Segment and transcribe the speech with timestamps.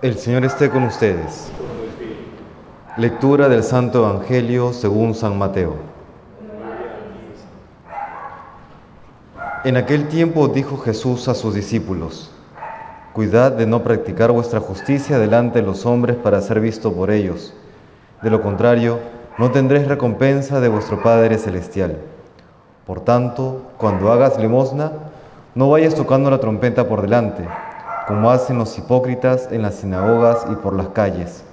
[0.00, 1.50] El Señor esté con ustedes.
[2.96, 5.74] Lectura del Santo Evangelio según San Mateo.
[9.64, 12.30] En aquel tiempo dijo Jesús a sus discípulos,
[13.12, 17.52] Cuidad de no practicar vuestra justicia delante de los hombres para ser visto por ellos.
[18.22, 19.00] De lo contrario,
[19.36, 21.98] no tendréis recompensa de vuestro Padre Celestial.
[22.86, 24.92] Por tanto, cuando hagas limosna,
[25.56, 27.42] no vayas tocando la trompeta por delante
[28.08, 31.44] como hacen los hipócritas en las sinagogas y por las calles,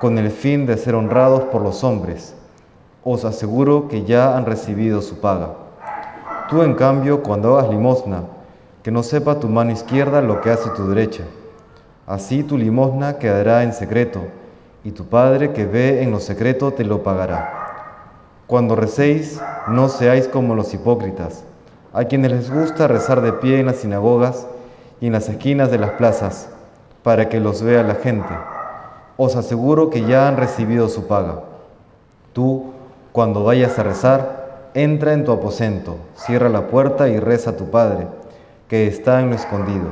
[0.00, 2.32] con el fin de ser honrados por los hombres.
[3.02, 5.50] Os aseguro que ya han recibido su paga.
[6.48, 8.22] Tú, en cambio, cuando hagas limosna,
[8.84, 11.24] que no sepa tu mano izquierda lo que hace tu derecha.
[12.06, 14.20] Así tu limosna quedará en secreto,
[14.84, 17.52] y tu Padre que ve en lo secreto te lo pagará.
[18.46, 21.42] Cuando recéis, no seáis como los hipócritas,
[21.92, 24.46] a quienes les gusta rezar de pie en las sinagogas,
[25.00, 26.48] y en las esquinas de las plazas,
[27.02, 28.34] para que los vea la gente.
[29.16, 31.40] Os aseguro que ya han recibido su paga.
[32.32, 32.72] Tú,
[33.12, 37.70] cuando vayas a rezar, entra en tu aposento, cierra la puerta y reza a tu
[37.70, 38.06] Padre,
[38.68, 39.86] que está en lo escondido,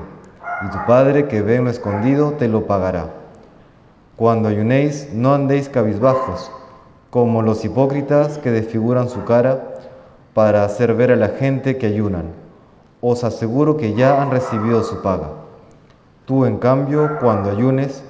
[0.67, 3.07] y tu Padre que ve en lo escondido te lo pagará.
[4.17, 6.51] Cuando ayunéis, no andéis cabizbajos,
[7.11, 9.75] como los hipócritas que desfiguran su cara
[10.35, 12.44] para hacer ver a la gente que ayunan
[13.07, 15.29] os aseguro que ya han recibido su paga.
[16.25, 18.03] Tú, en cambio, cuando ayunes,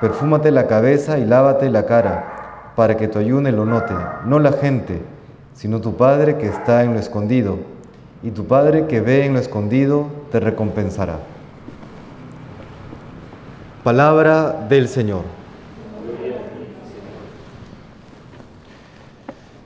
[0.00, 3.92] perfúmate la cabeza y lávate la cara, para que tu ayune lo note,
[4.24, 5.02] no la gente,
[5.54, 7.58] sino tu Padre que está en lo escondido,
[8.22, 11.18] y tu Padre que ve en lo escondido te recompensará.
[13.82, 15.22] Palabra del Señor.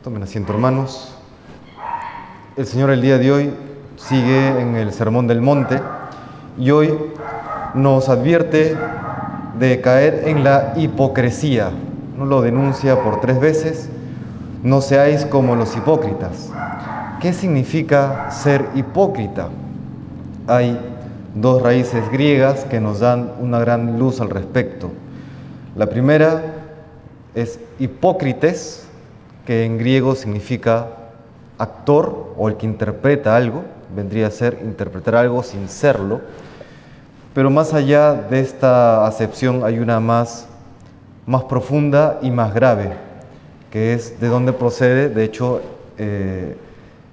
[0.02, 1.14] Tomen asiento, hermanos.
[2.56, 3.54] El Señor el día de hoy
[4.08, 5.80] sigue en el Sermón del Monte
[6.58, 6.92] y hoy
[7.74, 8.76] nos advierte
[9.58, 11.70] de caer en la hipocresía.
[12.16, 13.88] No lo denuncia por tres veces.
[14.62, 16.50] No seáis como los hipócritas.
[17.20, 19.48] ¿Qué significa ser hipócrita?
[20.46, 20.78] Hay
[21.34, 24.90] dos raíces griegas que nos dan una gran luz al respecto.
[25.76, 26.42] La primera
[27.34, 28.86] es hipócrites,
[29.46, 30.88] que en griego significa
[31.58, 33.64] actor o el que interpreta algo
[33.94, 36.20] vendría a ser interpretar algo sin serlo,
[37.34, 40.48] pero más allá de esta acepción hay una más,
[41.26, 42.92] más profunda y más grave,
[43.70, 45.62] que es de dónde procede, de hecho,
[45.98, 46.56] eh,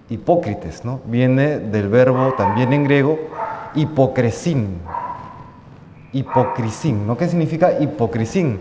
[0.09, 1.01] hipócrites, ¿no?
[1.05, 3.19] Viene del verbo también en griego
[3.75, 4.79] hipocresín,
[6.13, 7.17] hipocrisín, ¿no?
[7.17, 8.59] ¿Qué significa hipocrisín?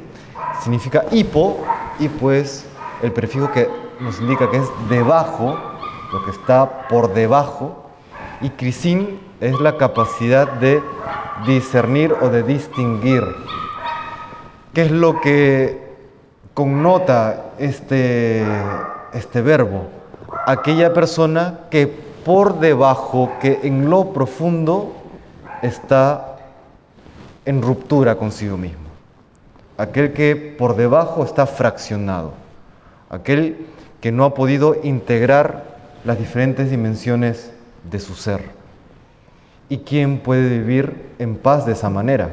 [0.63, 1.59] Significa hipo
[1.99, 2.67] y pues
[3.03, 3.69] el prefijo que
[4.01, 5.57] nos indica que es debajo,
[6.13, 7.86] lo que está por debajo,
[8.41, 10.83] y crisín es la capacidad de
[11.47, 13.23] discernir o de distinguir.
[14.75, 15.81] ¿Qué es lo que
[16.55, 18.45] connota este,
[19.13, 19.87] este verbo?
[20.47, 24.93] Aquella persona que por debajo, que en lo profundo
[25.63, 26.37] está
[27.45, 28.87] en ruptura consigo mismo.
[29.79, 32.33] Aquel que por debajo está fraccionado.
[33.11, 33.67] Aquel
[34.01, 37.53] que no ha podido integrar las diferentes dimensiones
[37.91, 38.43] de su ser.
[39.69, 42.31] ¿Y quién puede vivir en paz de esa manera?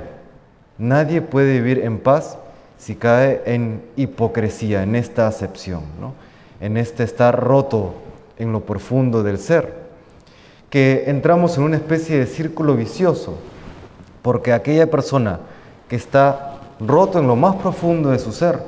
[0.78, 2.38] Nadie puede vivir en paz
[2.78, 5.84] si cae en hipocresía, en esta acepción,
[6.60, 7.96] en este estar roto
[8.38, 9.74] en lo profundo del ser,
[10.70, 13.38] que entramos en una especie de círculo vicioso,
[14.22, 15.40] porque aquella persona
[15.88, 18.60] que está roto en lo más profundo de su ser,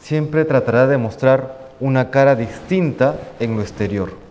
[0.00, 4.27] siempre tratará de mostrar una cara distinta en lo exterior.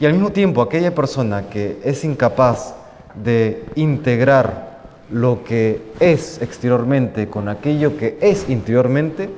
[0.00, 2.74] Y al mismo tiempo, aquella persona que es incapaz
[3.16, 4.78] de integrar
[5.10, 9.28] lo que es exteriormente con aquello que es interiormente,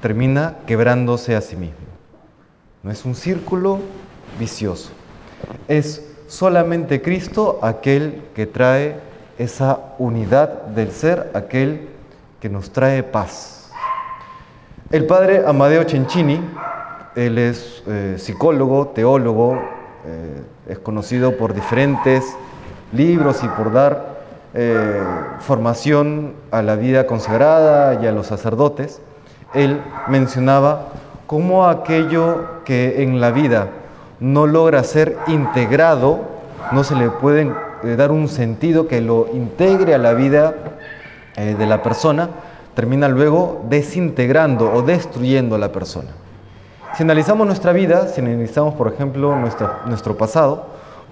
[0.00, 1.76] termina quebrándose a sí mismo.
[2.82, 3.80] No es un círculo
[4.38, 4.90] vicioso.
[5.68, 8.96] Es solamente Cristo aquel que trae
[9.36, 11.88] esa unidad del ser, aquel
[12.40, 13.70] que nos trae paz.
[14.90, 16.40] El padre Amadeo Cencini,
[17.16, 19.75] él es eh, psicólogo, teólogo,
[20.08, 22.36] eh, es conocido por diferentes
[22.92, 24.18] libros y por dar
[24.54, 25.02] eh,
[25.40, 29.00] formación a la vida consagrada y a los sacerdotes.
[29.52, 30.90] Él mencionaba
[31.26, 33.68] cómo aquello que en la vida
[34.20, 36.20] no logra ser integrado,
[36.70, 40.54] no se le puede eh, dar un sentido que lo integre a la vida
[41.36, 42.30] de la persona,
[42.74, 46.12] termina luego desintegrando o destruyendo a la persona.
[46.96, 49.36] Si analizamos nuestra vida, si analizamos, por ejemplo,
[49.84, 50.64] nuestro pasado,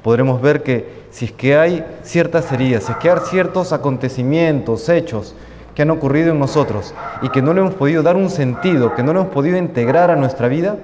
[0.02, 4.88] podremos ver que si es que hay ciertas heridas, si es que hay ciertos acontecimientos,
[4.88, 5.34] hechos
[5.74, 9.02] que han ocurrido en nosotros y que no le hemos podido dar un sentido, que
[9.02, 10.78] no lo hemos podido integrar a nuestra vida,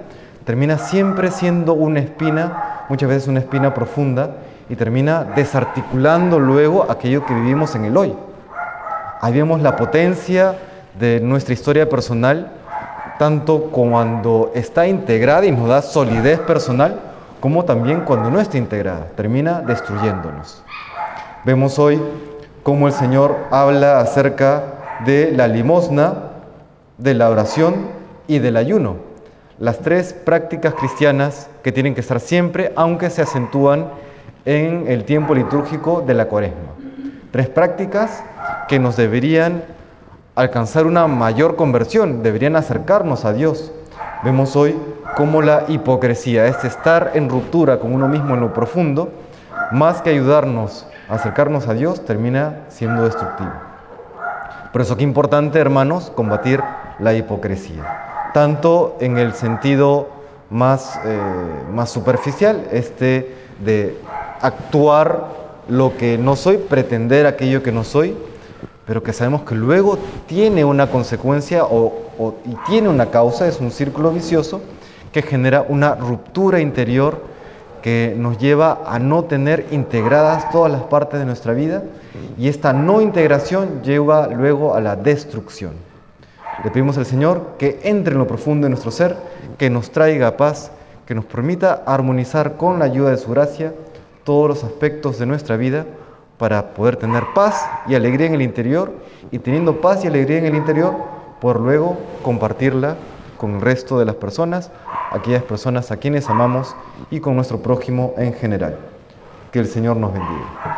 [0.45, 4.35] termina siempre siendo una espina, muchas veces una espina profunda,
[4.69, 8.13] y termina desarticulando luego aquello que vivimos en el hoy.
[9.19, 10.57] Ahí vemos la potencia
[10.99, 12.51] de nuestra historia personal,
[13.21, 16.99] tanto cuando está integrada y nos da solidez personal,
[17.39, 20.63] como también cuando no está integrada, termina destruyéndonos.
[21.45, 22.01] Vemos hoy
[22.63, 24.63] cómo el Señor habla acerca
[25.05, 26.15] de la limosna,
[26.97, 27.89] de la oración
[28.25, 28.95] y del ayuno.
[29.59, 33.85] Las tres prácticas cristianas que tienen que estar siempre, aunque se acentúan
[34.45, 36.71] en el tiempo litúrgico de la cuaresma.
[37.29, 38.23] Tres prácticas
[38.67, 39.61] que nos deberían
[40.35, 43.71] alcanzar una mayor conversión, deberían acercarnos a Dios.
[44.23, 44.75] Vemos hoy
[45.15, 49.11] cómo la hipocresía, es estar en ruptura con uno mismo en lo profundo,
[49.71, 53.51] más que ayudarnos a acercarnos a Dios, termina siendo destructivo.
[54.71, 56.61] Por eso qué importante, hermanos, combatir
[56.99, 60.07] la hipocresía, tanto en el sentido
[60.49, 61.19] más, eh,
[61.73, 63.97] más superficial, este de
[64.41, 65.25] actuar
[65.67, 68.15] lo que no soy, pretender aquello que no soy,
[68.85, 69.97] pero que sabemos que luego
[70.27, 71.93] tiene una consecuencia o,
[72.45, 74.61] y tiene una causa, es un círculo vicioso
[75.11, 77.23] que genera una ruptura interior
[77.81, 81.83] que nos lleva a no tener integradas todas las partes de nuestra vida
[82.37, 85.73] y esta no integración lleva luego a la destrucción.
[86.63, 89.17] Le pedimos al Señor que entre en lo profundo de nuestro ser,
[89.57, 90.71] que nos traiga paz,
[91.07, 93.73] que nos permita armonizar con la ayuda de su gracia
[94.23, 95.85] todos los aspectos de nuestra vida
[96.41, 98.91] para poder tener paz y alegría en el interior
[99.29, 100.95] y teniendo paz y alegría en el interior,
[101.39, 102.97] por luego compartirla
[103.37, 104.71] con el resto de las personas,
[105.11, 106.75] aquellas personas a quienes amamos
[107.11, 108.79] y con nuestro prójimo en general.
[109.51, 110.70] Que el Señor nos bendiga.